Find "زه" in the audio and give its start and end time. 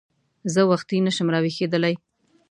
0.53-0.61